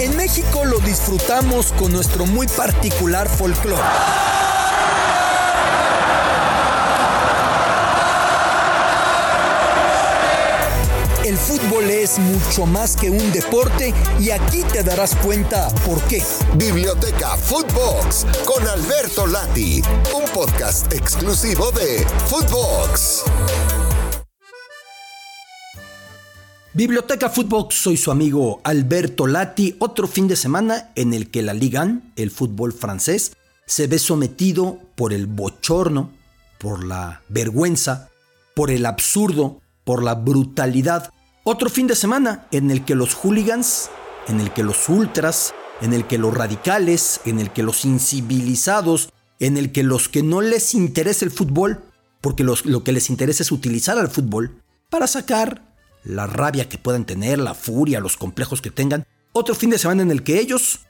En 0.00 0.16
México 0.16 0.64
lo 0.64 0.78
disfrutamos 0.78 1.72
con 1.72 1.92
nuestro 1.92 2.24
muy 2.24 2.46
particular 2.46 3.28
folclore. 3.28 3.82
El 11.22 11.36
fútbol 11.36 11.90
es 11.90 12.18
mucho 12.18 12.64
más 12.64 12.96
que 12.96 13.10
un 13.10 13.30
deporte 13.30 13.92
y 14.18 14.30
aquí 14.30 14.62
te 14.72 14.82
darás 14.82 15.14
cuenta 15.16 15.68
por 15.84 16.00
qué. 16.04 16.24
Biblioteca 16.54 17.36
Footbox 17.36 18.24
con 18.46 18.66
Alberto 18.66 19.26
Lati, 19.26 19.82
un 20.14 20.24
podcast 20.30 20.90
exclusivo 20.94 21.72
de 21.72 22.06
Footbox. 22.26 23.24
Biblioteca 26.72 27.28
Footbox, 27.28 27.74
soy 27.74 27.96
su 27.96 28.12
amigo 28.12 28.60
Alberto 28.62 29.26
Lati. 29.26 29.74
Otro 29.80 30.06
fin 30.06 30.28
de 30.28 30.36
semana 30.36 30.92
en 30.94 31.14
el 31.14 31.28
que 31.28 31.42
la 31.42 31.52
Liga 31.52 31.82
1, 31.82 32.00
el 32.14 32.30
fútbol 32.30 32.72
francés, 32.72 33.32
se 33.66 33.88
ve 33.88 33.98
sometido 33.98 34.78
por 34.94 35.12
el 35.12 35.26
bochorno, 35.26 36.12
por 36.60 36.84
la 36.84 37.22
vergüenza, 37.28 38.08
por 38.54 38.70
el 38.70 38.86
absurdo, 38.86 39.60
por 39.82 40.04
la 40.04 40.14
brutalidad. 40.14 41.12
Otro 41.42 41.70
fin 41.70 41.88
de 41.88 41.96
semana 41.96 42.46
en 42.52 42.70
el 42.70 42.84
que 42.84 42.94
los 42.94 43.14
hooligans, 43.14 43.90
en 44.28 44.38
el 44.38 44.52
que 44.52 44.62
los 44.62 44.88
ultras, 44.88 45.52
en 45.80 45.92
el 45.92 46.06
que 46.06 46.18
los 46.18 46.32
radicales, 46.32 47.20
en 47.24 47.40
el 47.40 47.50
que 47.52 47.64
los 47.64 47.84
incivilizados, 47.84 49.12
en 49.40 49.56
el 49.56 49.72
que 49.72 49.82
los 49.82 50.08
que 50.08 50.22
no 50.22 50.40
les 50.40 50.74
interesa 50.74 51.24
el 51.24 51.32
fútbol, 51.32 51.82
porque 52.20 52.44
lo 52.44 52.84
que 52.84 52.92
les 52.92 53.10
interesa 53.10 53.42
es 53.42 53.50
utilizar 53.50 53.98
al 53.98 54.08
fútbol 54.08 54.62
para 54.88 55.08
sacar 55.08 55.69
la 56.04 56.26
rabia 56.26 56.68
que 56.68 56.78
puedan 56.78 57.04
tener, 57.04 57.38
la 57.38 57.54
furia, 57.54 58.00
los 58.00 58.16
complejos 58.16 58.60
que 58.60 58.70
tengan. 58.70 59.06
Otro 59.32 59.54
fin 59.54 59.70
de 59.70 59.78
semana 59.78 60.02
en 60.02 60.10
el 60.10 60.22
que 60.22 60.40
ellos 60.40 60.80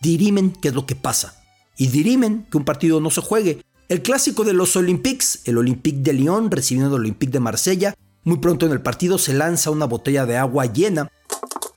dirimen 0.00 0.52
qué 0.52 0.68
es 0.68 0.74
lo 0.74 0.86
que 0.86 0.96
pasa. 0.96 1.42
Y 1.76 1.88
dirimen 1.88 2.46
que 2.50 2.58
un 2.58 2.64
partido 2.64 3.00
no 3.00 3.10
se 3.10 3.20
juegue. 3.20 3.62
El 3.88 4.02
clásico 4.02 4.44
de 4.44 4.52
los 4.52 4.76
Olympiques, 4.76 5.40
el 5.44 5.58
Olympique 5.58 6.00
de 6.00 6.12
Lyon 6.12 6.50
recibiendo 6.50 6.96
el 6.96 7.02
Olympique 7.02 7.32
de 7.32 7.40
Marsella. 7.40 7.94
Muy 8.24 8.38
pronto 8.38 8.66
en 8.66 8.72
el 8.72 8.80
partido 8.80 9.18
se 9.18 9.34
lanza 9.34 9.70
una 9.70 9.86
botella 9.86 10.26
de 10.26 10.36
agua 10.36 10.66
llena 10.66 11.10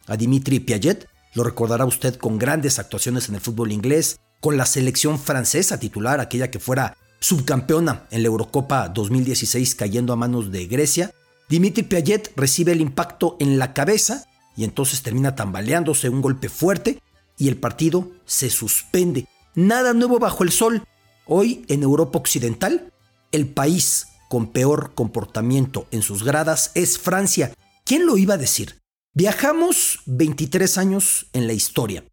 a 0.07 0.15
Dimitri 0.15 0.59
Piaget. 0.59 1.07
Lo 1.33 1.43
recordará 1.43 1.85
usted 1.85 2.15
con 2.15 2.37
grandes 2.37 2.79
actuaciones 2.79 3.27
en 3.27 3.35
el 3.35 3.41
fútbol 3.41 3.71
inglés, 3.71 4.19
con 4.39 4.57
la 4.57 4.65
selección 4.65 5.19
francesa 5.19 5.79
titular, 5.79 6.19
aquella 6.19 6.51
que 6.51 6.59
fuera 6.59 6.95
subcampeona 7.19 8.03
en 8.11 8.21
la 8.21 8.27
Eurocopa 8.27 8.87
2016 8.89 9.75
cayendo 9.75 10.13
a 10.13 10.15
manos 10.15 10.51
de 10.51 10.67
Grecia. 10.67 11.11
Dimitri 11.47 11.83
Piaget 11.83 12.31
recibe 12.35 12.71
el 12.71 12.81
impacto 12.81 13.37
en 13.39 13.59
la 13.59 13.73
cabeza 13.73 14.25
y 14.57 14.63
entonces 14.63 15.03
termina 15.03 15.35
tambaleándose 15.35 16.09
un 16.09 16.21
golpe 16.21 16.49
fuerte 16.49 17.01
y 17.37 17.49
el 17.49 17.57
partido 17.57 18.11
se 18.25 18.49
suspende. 18.49 19.27
Nada 19.53 19.93
nuevo 19.93 20.17
bajo 20.17 20.43
el 20.43 20.51
sol. 20.51 20.83
Hoy 21.27 21.65
en 21.67 21.83
Europa 21.83 22.17
Occidental, 22.17 22.91
el 23.31 23.47
país 23.47 24.07
con 24.27 24.47
peor 24.47 24.93
comportamiento 24.95 25.87
en 25.91 26.01
sus 26.01 26.23
gradas 26.23 26.71
es 26.73 26.97
Francia. 26.97 27.53
¿Quién 27.83 28.05
lo 28.05 28.17
iba 28.17 28.33
a 28.33 28.37
decir? 28.37 28.81
Viajamos 29.13 29.99
23 30.07 30.77
años 30.77 31.27
en 31.33 31.47
la 31.47 31.53
historia. 31.53 32.03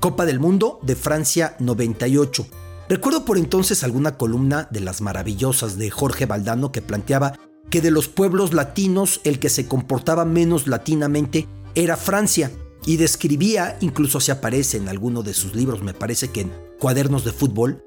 Copa 0.00 0.26
del 0.26 0.38
Mundo 0.38 0.80
de 0.82 0.96
Francia 0.96 1.56
98. 1.60 2.67
Recuerdo 2.88 3.26
por 3.26 3.36
entonces 3.36 3.84
alguna 3.84 4.16
columna 4.16 4.66
de 4.70 4.80
las 4.80 5.02
maravillosas 5.02 5.76
de 5.76 5.90
Jorge 5.90 6.24
Valdano 6.24 6.72
que 6.72 6.80
planteaba 6.80 7.38
que 7.68 7.82
de 7.82 7.90
los 7.90 8.08
pueblos 8.08 8.54
latinos 8.54 9.20
el 9.24 9.38
que 9.38 9.50
se 9.50 9.66
comportaba 9.66 10.24
menos 10.24 10.66
latinamente 10.66 11.46
era 11.74 11.98
Francia 11.98 12.50
y 12.86 12.96
describía, 12.96 13.76
incluso 13.82 14.20
se 14.20 14.32
aparece 14.32 14.78
en 14.78 14.88
alguno 14.88 15.22
de 15.22 15.34
sus 15.34 15.54
libros, 15.54 15.82
me 15.82 15.92
parece 15.92 16.28
que 16.28 16.42
en 16.42 16.52
Cuadernos 16.78 17.24
de 17.24 17.32
Fútbol, 17.32 17.84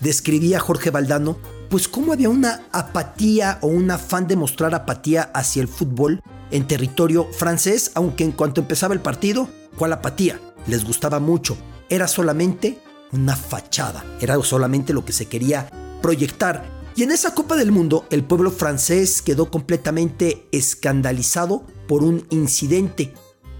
describía 0.00 0.58
Jorge 0.58 0.90
Valdano 0.90 1.36
pues 1.68 1.88
cómo 1.88 2.14
había 2.14 2.30
una 2.30 2.62
apatía 2.72 3.58
o 3.60 3.66
un 3.66 3.90
afán 3.90 4.28
de 4.28 4.36
mostrar 4.36 4.74
apatía 4.74 5.30
hacia 5.34 5.60
el 5.60 5.68
fútbol 5.68 6.22
en 6.50 6.66
territorio 6.66 7.28
francés, 7.32 7.92
aunque 7.94 8.24
en 8.24 8.32
cuanto 8.32 8.62
empezaba 8.62 8.94
el 8.94 9.00
partido, 9.00 9.48
¿cuál 9.76 9.92
apatía? 9.92 10.40
Les 10.66 10.84
gustaba 10.84 11.18
mucho, 11.18 11.56
era 11.90 12.08
solamente 12.08 12.78
una 13.12 13.36
fachada, 13.36 14.04
era 14.20 14.40
solamente 14.42 14.92
lo 14.92 15.04
que 15.04 15.12
se 15.12 15.26
quería 15.26 15.68
proyectar. 16.00 16.82
Y 16.96 17.04
en 17.04 17.12
esa 17.12 17.34
Copa 17.34 17.56
del 17.56 17.72
Mundo 17.72 18.06
el 18.10 18.24
pueblo 18.24 18.50
francés 18.50 19.22
quedó 19.22 19.50
completamente 19.50 20.46
escandalizado 20.52 21.64
por 21.88 22.02
un 22.02 22.26
incidente. 22.30 23.14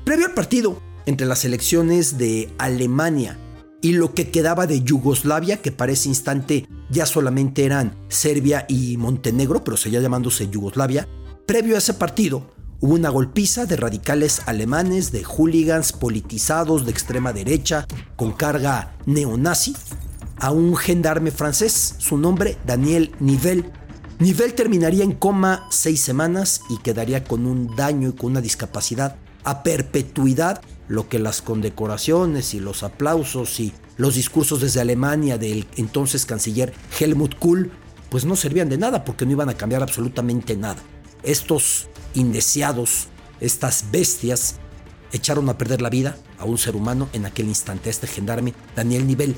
Previo 0.05 0.27
al 0.27 0.35
partido 0.35 0.81
entre 1.07 1.27
las 1.27 1.45
elecciones 1.45 2.19
de 2.19 2.53
Alemania 2.59 3.39
y 3.81 3.93
lo 3.93 4.15
que 4.15 4.31
quedaba 4.31 4.67
de 4.67 4.83
Yugoslavia, 4.83 5.61
que 5.61 5.73
para 5.73 5.93
ese 5.93 6.09
instante 6.09 6.69
ya 6.89 7.07
solamente 7.07 7.65
eran 7.65 7.97
Serbia 8.09 8.65
y 8.69 8.97
Montenegro, 8.97 9.65
pero 9.65 9.77
seguía 9.77 10.01
llamándose 10.01 10.49
Yugoslavia, 10.49 11.09
previo 11.47 11.75
a 11.75 11.79
ese 11.79 11.95
partido, 11.95 12.47
Hubo 12.83 12.95
una 12.95 13.11
golpiza 13.11 13.65
de 13.65 13.77
radicales 13.77 14.43
alemanes, 14.47 15.13
de 15.13 15.23
hooligans 15.23 15.93
politizados 15.93 16.85
de 16.85 16.91
extrema 16.91 17.33
derecha 17.33 17.87
con 18.17 18.33
carga 18.33 18.97
neonazi 19.07 19.77
a 20.39 20.51
un 20.51 20.77
gendarme 20.77 21.31
francés, 21.31 21.95
su 21.99 22.19
nombre 22.19 22.59
Daniel 22.67 23.13
Nivel. 23.21 23.71
Nivel 24.19 24.55
terminaría 24.55 25.05
en 25.05 25.13
coma 25.13 25.69
seis 25.71 26.01
semanas 26.01 26.63
y 26.71 26.79
quedaría 26.79 27.23
con 27.23 27.47
un 27.47 27.77
daño 27.77 28.09
y 28.09 28.13
con 28.15 28.33
una 28.33 28.41
discapacidad 28.41 29.15
a 29.45 29.63
perpetuidad, 29.63 30.61
lo 30.89 31.09
que 31.09 31.21
las 31.21 31.41
condecoraciones 31.41 32.53
y 32.53 32.59
los 32.59 32.83
aplausos 32.83 33.61
y 33.61 33.73
los 33.97 34.17
discursos 34.17 34.61
desde 34.61 34.81
Alemania 34.81 35.39
del 35.39 35.69
entonces 35.77 36.27
canciller 36.27 36.73
Helmut 36.99 37.39
Kohl 37.39 37.71
pues 38.11 38.25
no 38.25 38.35
servían 38.35 38.69
de 38.69 38.77
nada 38.77 39.05
porque 39.05 39.25
no 39.25 39.31
iban 39.31 39.51
a 39.51 39.55
cambiar 39.55 39.85
absolutamente 39.85 40.57
nada. 40.57 40.83
Estos 41.23 41.89
indeseados, 42.15 43.09
estas 43.41 43.91
bestias, 43.91 44.57
echaron 45.13 45.49
a 45.49 45.59
perder 45.59 45.83
la 45.83 45.91
vida 45.91 46.17
a 46.39 46.45
un 46.45 46.59
ser 46.59 46.75
humano 46.75 47.09
en 47.13 47.27
aquel 47.27 47.49
instante, 47.49 47.91
este 47.91 48.07
gendarme 48.07 48.55
Daniel 48.75 49.07
Nivel. 49.07 49.37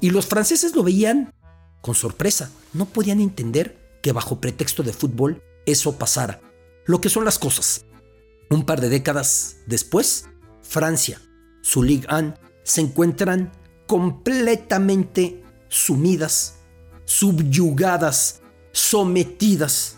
Y 0.00 0.10
los 0.10 0.26
franceses 0.26 0.74
lo 0.74 0.82
veían 0.82 1.32
con 1.80 1.94
sorpresa, 1.94 2.50
no 2.72 2.86
podían 2.86 3.20
entender 3.20 3.98
que 4.02 4.12
bajo 4.12 4.40
pretexto 4.40 4.82
de 4.82 4.92
fútbol 4.92 5.42
eso 5.66 5.98
pasara. 5.98 6.40
Lo 6.84 7.00
que 7.00 7.08
son 7.08 7.24
las 7.24 7.38
cosas. 7.38 7.84
Un 8.50 8.64
par 8.64 8.80
de 8.80 8.88
décadas 8.88 9.56
después, 9.66 10.26
Francia, 10.62 11.20
su 11.62 11.82
Ligue 11.82 12.06
1, 12.10 12.34
se 12.62 12.80
encuentran 12.80 13.52
completamente 13.86 15.42
sumidas, 15.68 16.58
subyugadas 17.06 18.42
sometidas 18.72 19.96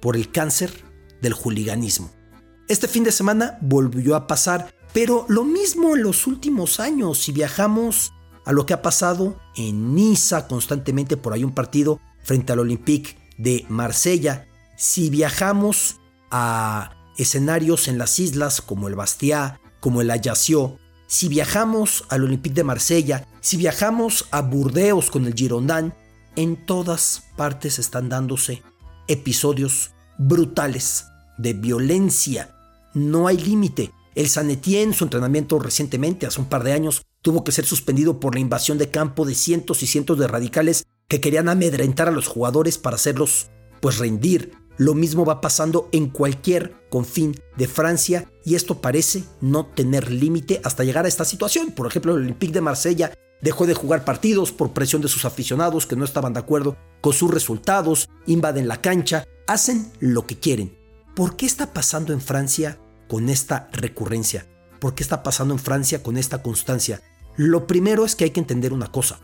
por 0.00 0.16
el 0.16 0.32
cáncer 0.32 0.72
del 1.20 1.34
juliganismo. 1.34 2.10
Este 2.68 2.88
fin 2.88 3.04
de 3.04 3.12
semana 3.12 3.58
volvió 3.60 4.16
a 4.16 4.26
pasar, 4.26 4.74
pero 4.92 5.26
lo 5.28 5.44
mismo 5.44 5.94
en 5.94 6.02
los 6.02 6.26
últimos 6.26 6.80
años. 6.80 7.18
Si 7.18 7.32
viajamos 7.32 8.12
a 8.44 8.52
lo 8.52 8.64
que 8.64 8.74
ha 8.74 8.82
pasado 8.82 9.38
en 9.54 9.94
Niza 9.94 10.48
constantemente 10.48 11.16
por 11.16 11.32
ahí 11.32 11.44
un 11.44 11.54
partido 11.54 12.00
frente 12.22 12.52
al 12.52 12.60
Olympique 12.60 13.18
de 13.36 13.66
Marsella, 13.68 14.46
si 14.76 15.10
viajamos 15.10 15.96
a 16.30 16.92
escenarios 17.18 17.88
en 17.88 17.98
las 17.98 18.18
islas 18.18 18.60
como 18.60 18.88
el 18.88 18.94
Bastia, 18.94 19.60
como 19.80 20.00
el 20.00 20.10
Ajaccio, 20.10 20.78
si 21.06 21.28
viajamos 21.28 22.04
al 22.08 22.24
Olympique 22.24 22.54
de 22.54 22.64
Marsella, 22.64 23.26
si 23.40 23.56
viajamos 23.56 24.26
a 24.30 24.42
Burdeos 24.42 25.10
con 25.10 25.26
el 25.26 25.34
Girondin, 25.34 25.92
en 26.36 26.66
todas 26.66 27.24
partes 27.36 27.78
están 27.78 28.08
dándose 28.08 28.62
episodios 29.08 29.92
brutales 30.18 31.06
de 31.38 31.52
violencia. 31.54 32.54
No 32.94 33.26
hay 33.26 33.38
límite. 33.38 33.92
El 34.14 34.28
Sanetien, 34.28 34.94
su 34.94 35.04
entrenamiento 35.04 35.58
recientemente, 35.58 36.26
hace 36.26 36.40
un 36.40 36.48
par 36.48 36.64
de 36.64 36.72
años, 36.72 37.02
tuvo 37.20 37.44
que 37.44 37.52
ser 37.52 37.66
suspendido 37.66 38.20
por 38.20 38.34
la 38.34 38.40
invasión 38.40 38.78
de 38.78 38.90
campo 38.90 39.24
de 39.24 39.34
cientos 39.34 39.82
y 39.82 39.86
cientos 39.86 40.18
de 40.18 40.28
radicales 40.28 40.86
que 41.08 41.20
querían 41.20 41.48
amedrentar 41.48 42.08
a 42.08 42.12
los 42.12 42.26
jugadores 42.26 42.78
para 42.78 42.96
hacerlos 42.96 43.48
pues 43.80 43.98
rendir. 43.98 44.52
Lo 44.78 44.94
mismo 44.94 45.24
va 45.24 45.40
pasando 45.40 45.88
en 45.92 46.10
cualquier 46.10 46.74
confín 46.90 47.34
de 47.56 47.66
Francia 47.66 48.30
y 48.44 48.54
esto 48.54 48.80
parece 48.80 49.24
no 49.40 49.66
tener 49.66 50.10
límite 50.12 50.60
hasta 50.64 50.84
llegar 50.84 51.04
a 51.04 51.08
esta 51.08 51.24
situación. 51.24 51.72
Por 51.72 51.86
ejemplo, 51.86 52.12
el 52.12 52.22
Olympique 52.22 52.52
de 52.52 52.60
Marsella 52.60 53.12
dejó 53.40 53.66
de 53.66 53.74
jugar 53.74 54.04
partidos 54.04 54.52
por 54.52 54.72
presión 54.72 55.02
de 55.02 55.08
sus 55.08 55.24
aficionados 55.24 55.86
que 55.86 55.96
no 55.96 56.04
estaban 56.04 56.32
de 56.32 56.40
acuerdo 56.40 56.76
con 57.00 57.12
sus 57.12 57.30
resultados, 57.30 58.08
invaden 58.26 58.68
la 58.68 58.80
cancha, 58.80 59.26
hacen 59.46 59.90
lo 60.00 60.26
que 60.26 60.38
quieren. 60.38 60.76
¿Por 61.14 61.36
qué 61.36 61.46
está 61.46 61.72
pasando 61.72 62.12
en 62.12 62.20
Francia 62.20 62.78
con 63.08 63.28
esta 63.28 63.68
recurrencia? 63.72 64.46
¿Por 64.80 64.94
qué 64.94 65.02
está 65.02 65.22
pasando 65.22 65.54
en 65.54 65.60
Francia 65.60 66.02
con 66.02 66.16
esta 66.16 66.42
constancia? 66.42 67.02
Lo 67.36 67.66
primero 67.66 68.04
es 68.04 68.16
que 68.16 68.24
hay 68.24 68.30
que 68.30 68.40
entender 68.40 68.72
una 68.72 68.90
cosa, 68.90 69.20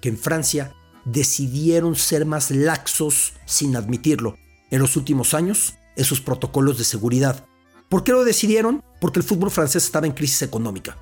que 0.00 0.08
en 0.08 0.18
Francia 0.18 0.74
decidieron 1.04 1.96
ser 1.96 2.26
más 2.26 2.50
laxos 2.50 3.34
sin 3.46 3.76
admitirlo 3.76 4.36
en 4.70 4.80
los 4.80 4.96
últimos 4.96 5.34
años 5.34 5.74
esos 5.96 6.20
protocolos 6.20 6.78
de 6.78 6.84
seguridad. 6.84 7.46
¿Por 7.88 8.04
qué 8.04 8.12
lo 8.12 8.24
decidieron? 8.24 8.82
Porque 9.00 9.18
el 9.18 9.24
fútbol 9.24 9.50
francés 9.50 9.84
estaba 9.84 10.06
en 10.06 10.12
crisis 10.12 10.42
económica. 10.42 10.96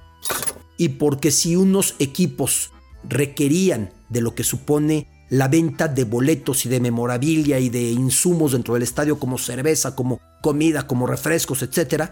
Y 0.77 0.91
porque 0.91 1.31
si 1.31 1.57
unos 1.57 1.95
equipos 1.99 2.73
requerían 3.09 3.91
de 4.09 4.21
lo 4.21 4.35
que 4.35 4.45
supone 4.45 5.09
la 5.29 5.49
venta 5.49 5.89
de 5.89 6.05
boletos 6.05 6.67
y 6.67 6.69
de 6.69 6.81
memorabilia 6.81 7.59
y 7.59 7.69
de 7.69 7.91
insumos 7.91 8.53
dentro 8.53 8.75
del 8.75 8.83
estadio 8.83 9.19
como 9.19 9.39
cerveza, 9.39 9.97
como 9.97 10.21
comida, 10.43 10.87
como 10.87 11.07
refrescos, 11.07 11.63
etc., 11.63 12.11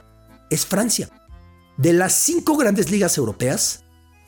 es 0.50 0.66
Francia. 0.66 1.08
De 1.76 1.92
las 1.92 2.12
cinco 2.12 2.56
grandes 2.56 2.90
ligas 2.90 3.16
europeas, 3.18 3.84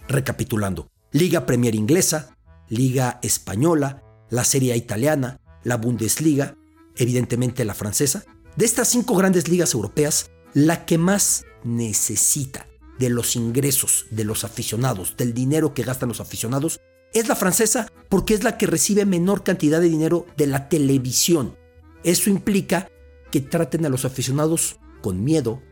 recapitulando, 0.08 0.88
Liga 1.12 1.46
Premier 1.46 1.74
Inglesa, 1.74 2.36
Liga 2.68 3.18
Española, 3.22 4.02
la 4.30 4.44
Serie 4.44 4.76
Italiana, 4.76 5.40
la 5.62 5.76
Bundesliga, 5.76 6.56
evidentemente 6.96 7.64
la 7.64 7.74
francesa, 7.74 8.24
de 8.56 8.64
estas 8.64 8.88
cinco 8.88 9.14
grandes 9.16 9.48
ligas 9.48 9.74
europeas, 9.74 10.30
la 10.54 10.86
que 10.86 10.98
más 10.98 11.44
necesita 11.64 12.66
de 12.98 13.10
los 13.10 13.36
ingresos 13.36 14.06
de 14.10 14.24
los 14.24 14.44
aficionados, 14.44 15.16
del 15.16 15.34
dinero 15.34 15.74
que 15.74 15.82
gastan 15.82 16.08
los 16.08 16.20
aficionados, 16.20 16.80
es 17.12 17.28
la 17.28 17.36
francesa 17.36 17.92
porque 18.08 18.34
es 18.34 18.44
la 18.44 18.58
que 18.58 18.66
recibe 18.66 19.06
menor 19.06 19.42
cantidad 19.42 19.80
de 19.80 19.88
dinero 19.88 20.26
de 20.36 20.46
la 20.46 20.68
televisión. 20.68 21.56
Eso 22.04 22.30
implica 22.30 22.88
que 23.30 23.40
traten 23.40 23.86
a 23.86 23.88
los 23.88 24.04
aficionados 24.04 24.78
con 25.02 25.24
miedo, 25.24 25.62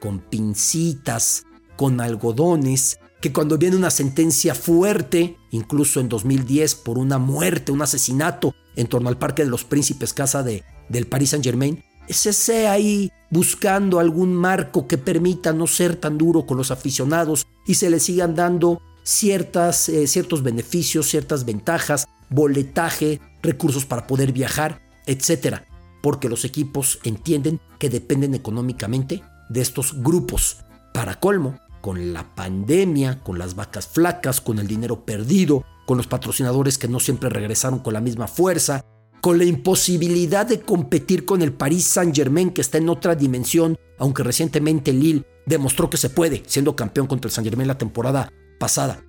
con 0.00 0.20
pincitas, 0.20 1.44
con 1.76 2.00
algodones, 2.00 2.98
que 3.20 3.32
cuando 3.32 3.58
viene 3.58 3.76
una 3.76 3.90
sentencia 3.90 4.54
fuerte, 4.54 5.36
incluso 5.50 6.00
en 6.00 6.08
2010 6.08 6.74
por 6.76 6.98
una 6.98 7.18
muerte, 7.18 7.72
un 7.72 7.82
asesinato 7.82 8.54
en 8.76 8.86
torno 8.86 9.08
al 9.08 9.18
Parque 9.18 9.44
de 9.44 9.50
los 9.50 9.64
Príncipes, 9.64 10.14
casa 10.14 10.42
de, 10.42 10.64
del 10.88 11.06
Paris 11.06 11.30
Saint 11.30 11.44
Germain, 11.44 11.84
se 12.12 12.32
sea 12.32 12.72
ahí 12.72 13.12
buscando 13.30 14.00
algún 14.00 14.34
marco 14.34 14.86
que 14.86 14.98
permita 14.98 15.52
no 15.52 15.66
ser 15.66 15.96
tan 15.96 16.18
duro 16.18 16.46
con 16.46 16.56
los 16.56 16.70
aficionados 16.70 17.46
y 17.66 17.74
se 17.74 17.90
les 17.90 18.02
sigan 18.02 18.34
dando 18.34 18.80
ciertas, 19.02 19.88
eh, 19.88 20.06
ciertos 20.06 20.42
beneficios, 20.42 21.06
ciertas 21.06 21.44
ventajas, 21.44 22.06
boletaje, 22.28 23.20
recursos 23.42 23.86
para 23.86 24.06
poder 24.06 24.32
viajar, 24.32 24.82
etc. 25.06 25.62
Porque 26.02 26.28
los 26.28 26.44
equipos 26.44 26.98
entienden 27.04 27.60
que 27.78 27.90
dependen 27.90 28.34
económicamente 28.34 29.22
de 29.48 29.60
estos 29.60 30.02
grupos. 30.02 30.58
Para 30.92 31.20
colmo, 31.20 31.58
con 31.80 32.12
la 32.12 32.34
pandemia, 32.34 33.22
con 33.22 33.38
las 33.38 33.54
vacas 33.54 33.86
flacas, 33.86 34.40
con 34.40 34.58
el 34.58 34.66
dinero 34.66 35.04
perdido, 35.04 35.64
con 35.86 35.96
los 35.96 36.06
patrocinadores 36.06 36.78
que 36.78 36.88
no 36.88 37.00
siempre 37.00 37.30
regresaron 37.30 37.80
con 37.80 37.94
la 37.94 38.00
misma 38.00 38.28
fuerza, 38.28 38.84
con 39.20 39.38
la 39.38 39.44
imposibilidad 39.44 40.46
de 40.46 40.60
competir 40.60 41.24
con 41.24 41.42
el 41.42 41.52
Paris 41.52 41.84
Saint-Germain 41.84 42.50
que 42.50 42.60
está 42.60 42.78
en 42.78 42.88
otra 42.88 43.14
dimensión, 43.14 43.76
aunque 43.98 44.22
recientemente 44.22 44.92
Lille 44.92 45.24
demostró 45.46 45.90
que 45.90 45.96
se 45.96 46.10
puede, 46.10 46.42
siendo 46.46 46.76
campeón 46.76 47.06
contra 47.06 47.28
el 47.28 47.32
Saint-Germain 47.32 47.68
la 47.68 47.78
temporada 47.78 48.32
pasada. 48.58 49.04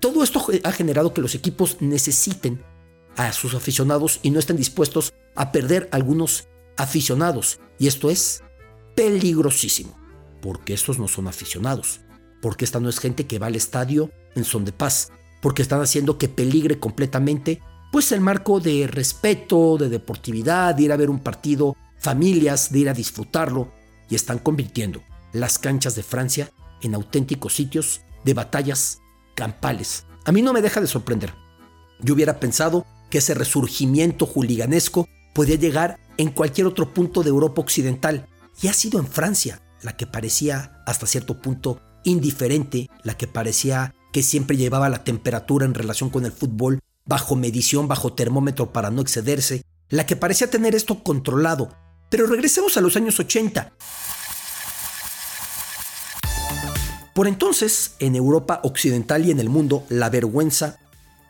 Todo 0.00 0.22
esto 0.22 0.44
ha 0.62 0.72
generado 0.72 1.14
que 1.14 1.22
los 1.22 1.34
equipos 1.34 1.78
necesiten 1.80 2.62
a 3.16 3.32
sus 3.32 3.54
aficionados 3.54 4.20
y 4.22 4.30
no 4.30 4.38
estén 4.38 4.56
dispuestos 4.56 5.14
a 5.34 5.52
perder 5.52 5.88
algunos 5.90 6.48
aficionados. 6.76 7.60
Y 7.78 7.86
esto 7.86 8.10
es 8.10 8.42
peligrosísimo, 8.94 9.98
porque 10.42 10.74
estos 10.74 10.98
no 10.98 11.08
son 11.08 11.28
aficionados, 11.28 12.00
porque 12.42 12.64
esta 12.64 12.78
no 12.78 12.88
es 12.88 12.98
gente 12.98 13.26
que 13.26 13.38
va 13.38 13.46
al 13.46 13.56
estadio 13.56 14.10
en 14.34 14.44
son 14.44 14.64
de 14.64 14.72
paz, 14.72 15.12
porque 15.40 15.62
están 15.62 15.80
haciendo 15.80 16.18
que 16.18 16.28
peligre 16.28 16.78
completamente 16.78 17.60
pues 17.90 18.12
el 18.12 18.20
marco 18.20 18.60
de 18.60 18.86
respeto, 18.86 19.76
de 19.78 19.88
deportividad, 19.88 20.74
de 20.74 20.84
ir 20.84 20.92
a 20.92 20.96
ver 20.96 21.10
un 21.10 21.20
partido, 21.20 21.76
familias, 21.98 22.70
de 22.70 22.80
ir 22.80 22.88
a 22.88 22.94
disfrutarlo, 22.94 23.72
y 24.08 24.14
están 24.14 24.38
convirtiendo 24.38 25.02
las 25.32 25.58
canchas 25.58 25.94
de 25.94 26.02
Francia 26.02 26.50
en 26.82 26.94
auténticos 26.94 27.54
sitios 27.54 28.02
de 28.24 28.34
batallas 28.34 29.00
campales. 29.34 30.04
A 30.24 30.32
mí 30.32 30.42
no 30.42 30.52
me 30.52 30.62
deja 30.62 30.80
de 30.80 30.86
sorprender. 30.86 31.32
Yo 32.00 32.14
hubiera 32.14 32.40
pensado 32.40 32.86
que 33.10 33.18
ese 33.18 33.34
resurgimiento 33.34 34.26
juliganesco 34.26 35.08
podía 35.34 35.56
llegar 35.56 35.98
en 36.16 36.30
cualquier 36.30 36.66
otro 36.66 36.92
punto 36.92 37.22
de 37.22 37.30
Europa 37.30 37.60
occidental, 37.60 38.28
y 38.60 38.68
ha 38.68 38.72
sido 38.72 38.98
en 38.98 39.06
Francia 39.06 39.60
la 39.82 39.96
que 39.96 40.06
parecía 40.06 40.82
hasta 40.86 41.06
cierto 41.06 41.40
punto 41.40 41.80
indiferente, 42.04 42.88
la 43.02 43.16
que 43.16 43.26
parecía 43.26 43.94
que 44.12 44.22
siempre 44.22 44.56
llevaba 44.56 44.88
la 44.88 45.04
temperatura 45.04 45.66
en 45.66 45.74
relación 45.74 46.08
con 46.08 46.24
el 46.24 46.32
fútbol 46.32 46.80
bajo 47.06 47.36
medición, 47.36 47.88
bajo 47.88 48.12
termómetro 48.12 48.72
para 48.72 48.90
no 48.90 49.00
excederse, 49.00 49.62
la 49.88 50.06
que 50.06 50.16
parecía 50.16 50.50
tener 50.50 50.74
esto 50.74 51.02
controlado. 51.02 51.74
Pero 52.10 52.26
regresemos 52.26 52.76
a 52.76 52.80
los 52.80 52.96
años 52.96 53.18
80. 53.18 53.72
Por 57.14 57.28
entonces, 57.28 57.94
en 57.98 58.14
Europa 58.14 58.60
occidental 58.62 59.24
y 59.24 59.30
en 59.30 59.40
el 59.40 59.48
mundo, 59.48 59.86
la 59.88 60.10
vergüenza 60.10 60.78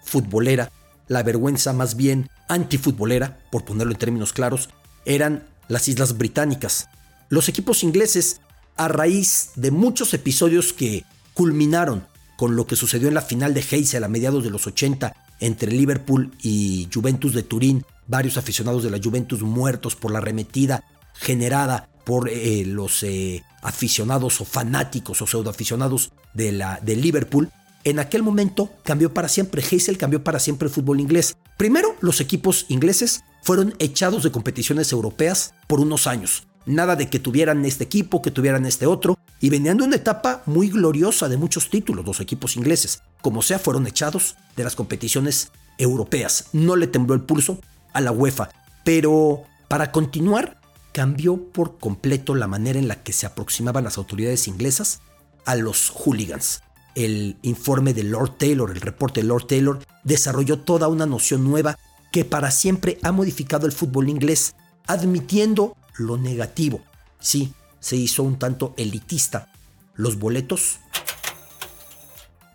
futbolera, 0.03 0.73
la 1.07 1.23
vergüenza 1.23 1.73
más 1.73 1.97
bien 1.97 2.29
antifutbolera, 2.49 3.39
por 3.53 3.65
ponerlo 3.65 3.93
en 3.93 3.99
términos 3.99 4.33
claros, 4.33 4.71
eran 5.05 5.49
las 5.69 5.87
Islas 5.89 6.19
Británicas. 6.19 6.89
Los 7.29 7.49
equipos 7.49 7.85
ingleses, 7.85 8.41
a 8.77 8.89
raíz 8.89 9.51
de 9.55 9.71
muchos 9.71 10.13
episodios 10.15 10.73
que 10.73 11.05
culminaron 11.35 12.07
con 12.37 12.57
lo 12.57 12.67
que 12.67 12.77
sucedió 12.77 13.09
en 13.09 13.15
la 13.15 13.23
final 13.23 13.55
de 13.55 13.65
Heysel 13.71 14.05
a 14.05 14.09
mediados 14.09 14.45
de 14.45 14.51
los 14.51 14.67
80 14.67 15.26
entre 15.41 15.73
Liverpool 15.73 16.33
y 16.43 16.89
Juventus 16.93 17.35
de 17.35 17.43
Turín, 17.43 17.85
varios 18.07 18.37
aficionados 18.37 18.83
de 18.83 18.91
la 18.91 19.01
Juventus 19.03 19.43
muertos 19.43 19.97
por 19.97 20.11
la 20.11 20.19
arremetida 20.19 20.85
generada 21.15 21.89
por 22.05 22.29
eh, 22.29 22.65
los 22.65 23.03
eh, 23.03 23.43
aficionados 23.63 24.41
o 24.41 24.45
fanáticos 24.45 25.21
o 25.23 25.27
pseudoaficionados 25.27 26.13
de, 26.35 26.53
la, 26.53 26.79
de 26.81 26.95
Liverpool, 26.95 27.51
en 27.83 27.99
aquel 27.99 28.23
momento 28.23 28.71
cambió 28.85 29.15
para 29.15 29.29
siempre, 29.29 29.63
Heysel 29.63 29.99
cambió 29.99 30.23
para 30.23 30.39
siempre 30.39 30.69
el 30.69 30.75
fútbol 30.75 31.01
inglés. 31.01 31.37
Primero, 31.57 31.97
los 32.01 32.21
equipos 32.21 32.67
ingleses 32.69 33.23
fueron 33.43 33.75
echados 33.79 34.23
de 34.23 34.33
competiciones 34.33 34.91
europeas 34.93 35.55
por 35.67 35.81
unos 35.81 36.07
años. 36.07 36.49
Nada 36.65 36.97
de 36.97 37.09
que 37.09 37.21
tuvieran 37.21 37.65
este 37.65 37.85
equipo, 37.85 38.23
que 38.23 38.33
tuvieran 38.33 38.67
este 38.67 38.87
otro, 38.87 39.19
y 39.41 39.51
venían 39.51 39.77
de 39.77 39.85
una 39.85 39.97
etapa 39.97 40.43
muy 40.47 40.69
gloriosa 40.69 41.29
de 41.29 41.37
muchos 41.37 41.71
títulos, 41.71 42.07
los 42.07 42.21
equipos 42.21 42.57
ingleses. 42.57 43.03
Como 43.21 43.43
sea, 43.43 43.59
fueron 43.59 43.87
echados 43.87 44.37
de 44.57 44.65
las 44.65 44.77
competiciones 44.77 45.51
europeas. 45.79 46.47
No 46.53 46.77
le 46.77 46.87
tembló 46.87 47.15
el 47.15 47.23
pulso 47.23 47.61
a 47.93 48.01
la 48.01 48.13
UEFA, 48.13 48.49
pero 48.85 49.45
para 49.69 49.93
continuar, 49.93 50.61
cambió 50.93 51.37
por 51.53 51.79
completo 51.79 52.35
la 52.35 52.47
manera 52.47 52.79
en 52.79 52.89
la 52.89 53.03
que 53.03 53.13
se 53.13 53.27
aproximaban 53.27 53.85
las 53.85 53.99
autoridades 53.99 54.49
inglesas 54.49 55.01
a 55.45 55.55
los 55.55 55.91
hooligans. 55.91 56.63
El 56.95 57.37
informe 57.43 57.93
de 57.93 58.05
Lord 58.05 58.39
Taylor, 58.39 58.71
el 58.71 58.81
reporte 58.81 59.21
de 59.21 59.27
Lord 59.27 59.47
Taylor, 59.47 59.79
desarrolló 60.05 60.61
toda 60.61 60.89
una 60.89 61.05
noción 61.05 61.45
nueva 61.45 61.79
que 62.13 62.25
para 62.25 62.51
siempre 62.51 62.99
ha 63.03 63.13
modificado 63.13 63.67
el 63.67 63.73
fútbol 63.73 64.09
inglés, 64.09 64.55
admitiendo 64.87 65.77
lo 65.99 66.17
negativo. 66.17 66.81
Sí, 67.21 67.53
se 67.81 67.97
hizo 67.97 68.23
un 68.23 68.39
tanto 68.39 68.75
elitista. 68.77 69.53
Los 69.95 70.19
boletos 70.19 70.79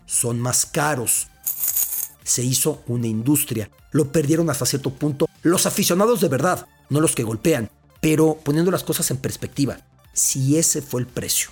son 0.06 0.40
más 0.40 0.66
caros. 0.66 1.28
Se 2.22 2.42
hizo 2.42 2.82
una 2.86 3.06
industria. 3.06 3.70
Lo 3.90 4.12
perdieron 4.12 4.50
hasta 4.50 4.66
cierto 4.66 4.90
punto 4.90 5.26
los 5.42 5.66
aficionados 5.66 6.20
de 6.20 6.28
verdad, 6.28 6.66
no 6.88 7.00
los 7.00 7.14
que 7.14 7.24
golpean. 7.24 7.68
Pero 8.00 8.38
poniendo 8.42 8.70
las 8.70 8.84
cosas 8.84 9.10
en 9.10 9.16
perspectiva, 9.16 9.78
si 10.12 10.56
ese 10.56 10.82
fue 10.82 11.00
el 11.00 11.06
precio 11.06 11.50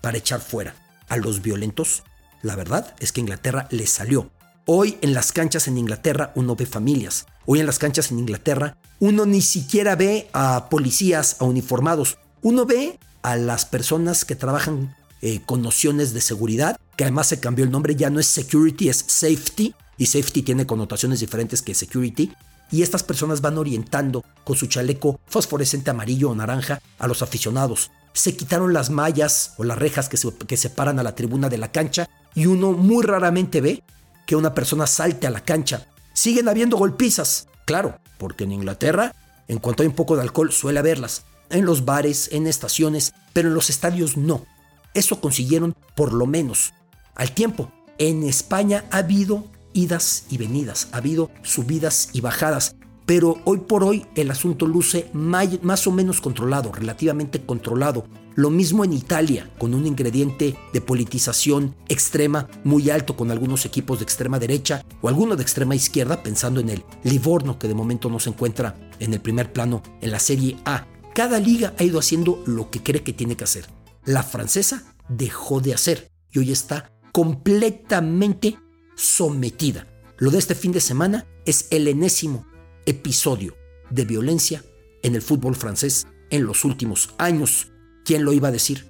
para 0.00 0.18
echar 0.18 0.40
fuera 0.40 0.74
a 1.08 1.16
los 1.16 1.42
violentos, 1.42 2.02
la 2.42 2.56
verdad 2.56 2.94
es 3.00 3.12
que 3.12 3.20
Inglaterra 3.20 3.66
le 3.70 3.86
salió. 3.86 4.30
Hoy 4.64 4.98
en 5.00 5.14
las 5.14 5.32
canchas 5.32 5.68
en 5.68 5.78
Inglaterra 5.78 6.32
uno 6.34 6.56
ve 6.56 6.66
familias. 6.66 7.26
Hoy 7.46 7.60
en 7.60 7.66
las 7.66 7.78
canchas 7.78 8.10
en 8.10 8.18
Inglaterra 8.18 8.76
uno 8.98 9.26
ni 9.26 9.42
siquiera 9.42 9.96
ve 9.96 10.28
a 10.32 10.68
policías, 10.68 11.36
a 11.40 11.44
uniformados. 11.44 12.18
Uno 12.46 12.64
ve 12.64 13.00
a 13.22 13.34
las 13.34 13.64
personas 13.64 14.24
que 14.24 14.36
trabajan 14.36 14.94
eh, 15.20 15.40
con 15.44 15.62
nociones 15.62 16.14
de 16.14 16.20
seguridad, 16.20 16.78
que 16.96 17.02
además 17.02 17.26
se 17.26 17.40
cambió 17.40 17.64
el 17.64 17.72
nombre, 17.72 17.96
ya 17.96 18.08
no 18.08 18.20
es 18.20 18.28
security, 18.28 18.88
es 18.88 19.04
safety. 19.08 19.74
Y 19.98 20.06
safety 20.06 20.42
tiene 20.42 20.64
connotaciones 20.64 21.18
diferentes 21.18 21.60
que 21.60 21.74
security. 21.74 22.32
y 22.70 22.82
estas 22.82 23.02
personas 23.02 23.40
van 23.40 23.58
orientando 23.58 24.24
con 24.44 24.54
su 24.54 24.68
chaleco 24.68 25.18
fosforescente 25.26 25.90
amarillo 25.90 26.30
o 26.30 26.36
naranja 26.36 26.80
a 27.00 27.08
los 27.08 27.20
aficionados. 27.20 27.90
Se 28.12 28.36
quitaron 28.36 28.72
las 28.72 28.90
mallas 28.90 29.54
o 29.56 29.64
las 29.64 29.78
rejas 29.78 30.08
que, 30.08 30.16
que 30.46 30.56
separan 30.56 31.00
a 31.00 31.02
la 31.02 31.16
tribuna 31.16 31.48
de 31.48 31.58
la 31.58 31.72
cancha 31.72 32.08
y 32.36 32.46
uno 32.46 32.74
muy 32.74 33.02
raramente 33.04 33.60
ve 33.60 33.82
que 34.24 34.36
una 34.36 34.54
persona 34.54 34.86
salte 34.86 35.26
a 35.26 35.30
la 35.30 35.44
cancha. 35.44 35.88
Siguen 36.12 36.48
habiendo 36.48 36.76
golpizas, 36.76 37.48
claro, 37.64 37.98
porque 38.18 38.44
en 38.44 38.52
Inglaterra, 38.52 39.16
en 39.48 39.58
cuanto 39.58 39.82
hay 39.82 39.88
un 39.88 39.96
poco 39.96 40.14
de 40.14 40.22
alcohol, 40.22 40.52
suele 40.52 40.78
haberlas. 40.78 41.24
En 41.50 41.64
los 41.64 41.84
bares, 41.84 42.28
en 42.32 42.46
estaciones, 42.46 43.12
pero 43.32 43.48
en 43.48 43.54
los 43.54 43.70
estadios 43.70 44.16
no. 44.16 44.44
Eso 44.94 45.20
consiguieron 45.20 45.74
por 45.94 46.12
lo 46.12 46.26
menos. 46.26 46.72
Al 47.14 47.32
tiempo, 47.32 47.70
en 47.98 48.22
España 48.24 48.84
ha 48.90 48.98
habido 48.98 49.44
idas 49.72 50.24
y 50.30 50.38
venidas, 50.38 50.88
ha 50.92 50.98
habido 50.98 51.30
subidas 51.42 52.10
y 52.12 52.20
bajadas, 52.20 52.76
pero 53.04 53.38
hoy 53.44 53.58
por 53.58 53.84
hoy 53.84 54.06
el 54.16 54.30
asunto 54.30 54.66
luce 54.66 55.08
más 55.12 55.86
o 55.86 55.92
menos 55.92 56.20
controlado, 56.20 56.72
relativamente 56.72 57.44
controlado. 57.44 58.04
Lo 58.34 58.50
mismo 58.50 58.84
en 58.84 58.92
Italia, 58.92 59.48
con 59.56 59.72
un 59.72 59.86
ingrediente 59.86 60.56
de 60.72 60.80
politización 60.82 61.74
extrema 61.88 62.48
muy 62.64 62.90
alto 62.90 63.16
con 63.16 63.30
algunos 63.30 63.64
equipos 63.64 63.98
de 63.98 64.04
extrema 64.04 64.38
derecha 64.38 64.84
o 65.00 65.08
alguno 65.08 65.36
de 65.36 65.42
extrema 65.42 65.74
izquierda, 65.74 66.22
pensando 66.22 66.60
en 66.60 66.68
el 66.68 66.84
Livorno, 67.02 67.58
que 67.58 67.68
de 67.68 67.74
momento 67.74 68.10
no 68.10 68.18
se 68.18 68.30
encuentra 68.30 68.74
en 68.98 69.14
el 69.14 69.20
primer 69.20 69.52
plano 69.52 69.82
en 70.02 70.10
la 70.10 70.18
Serie 70.18 70.56
A. 70.66 70.86
Cada 71.16 71.40
liga 71.40 71.72
ha 71.78 71.82
ido 71.82 71.98
haciendo 71.98 72.44
lo 72.44 72.68
que 72.70 72.82
cree 72.82 73.02
que 73.02 73.14
tiene 73.14 73.38
que 73.38 73.44
hacer. 73.44 73.64
La 74.04 74.22
francesa 74.22 74.94
dejó 75.08 75.62
de 75.62 75.72
hacer 75.72 76.10
y 76.30 76.40
hoy 76.40 76.52
está 76.52 76.92
completamente 77.10 78.58
sometida. 78.96 79.86
Lo 80.18 80.30
de 80.30 80.38
este 80.38 80.54
fin 80.54 80.72
de 80.72 80.82
semana 80.82 81.26
es 81.46 81.68
el 81.70 81.88
enésimo 81.88 82.46
episodio 82.84 83.56
de 83.88 84.04
violencia 84.04 84.62
en 85.02 85.14
el 85.14 85.22
fútbol 85.22 85.56
francés 85.56 86.06
en 86.28 86.44
los 86.44 86.66
últimos 86.66 87.14
años. 87.16 87.72
¿Quién 88.04 88.22
lo 88.26 88.34
iba 88.34 88.48
a 88.48 88.52
decir? 88.52 88.84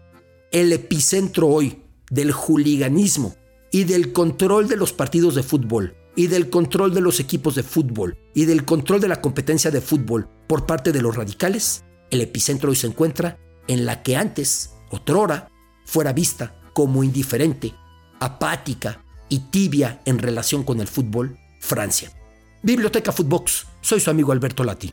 El 0.50 0.72
epicentro 0.72 1.46
hoy 1.46 1.84
del 2.10 2.32
juliganismo 2.32 3.36
y 3.70 3.84
del 3.84 4.12
control 4.12 4.66
de 4.66 4.74
los 4.74 4.92
partidos 4.92 5.36
de 5.36 5.44
fútbol 5.44 5.94
y 6.16 6.26
del 6.26 6.50
control 6.50 6.92
de 6.92 7.02
los 7.02 7.20
equipos 7.20 7.54
de 7.54 7.62
fútbol 7.62 8.18
y 8.34 8.46
del 8.46 8.64
control 8.64 9.00
de 9.00 9.08
la 9.08 9.20
competencia 9.20 9.70
de 9.70 9.80
fútbol 9.80 10.28
por 10.48 10.66
parte 10.66 10.90
de 10.90 11.02
los 11.02 11.14
radicales, 11.14 11.84
el 12.10 12.20
epicentro 12.20 12.70
hoy 12.70 12.76
se 12.76 12.86
encuentra 12.86 13.38
en 13.68 13.86
la 13.86 14.02
que 14.02 14.16
antes, 14.16 14.70
otrora, 14.90 15.50
fuera 15.84 16.12
vista 16.12 16.60
como 16.72 17.02
indiferente, 17.02 17.74
apática 18.20 19.04
y 19.28 19.40
tibia 19.50 20.02
en 20.04 20.18
relación 20.18 20.62
con 20.62 20.80
el 20.80 20.88
fútbol, 20.88 21.38
Francia. 21.60 22.10
Biblioteca 22.62 23.12
Footbox, 23.12 23.66
soy 23.80 24.00
su 24.00 24.10
amigo 24.10 24.32
Alberto 24.32 24.64
Lati. 24.64 24.92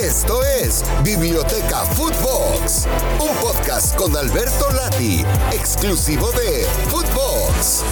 Esto 0.00 0.42
es 0.44 0.84
Biblioteca 1.02 1.84
Footbox, 1.94 2.86
un 3.20 3.36
podcast 3.36 3.96
con 3.96 4.16
Alberto 4.16 4.70
Lati, 4.72 5.24
exclusivo 5.52 6.30
de 6.32 6.66
Footbox. 6.90 7.82